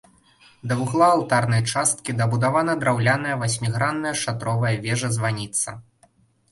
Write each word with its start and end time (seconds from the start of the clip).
Да 0.69 0.73
вугла 0.79 1.09
алтарнай 1.17 1.61
часткі 1.75 2.17
дабудавана 2.21 2.77
драўляная 2.85 3.35
васьмігранная 3.45 4.15
шатровая 4.25 4.75
вежа-званіца. 4.89 5.81